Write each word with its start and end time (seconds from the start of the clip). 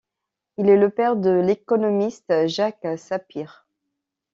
Il 0.57 0.67
est 0.67 0.79
le 0.79 0.89
père 0.89 1.15
de 1.15 1.29
l'économiste 1.29 2.47
Jacques 2.47 2.87
Sapir. 2.97 3.67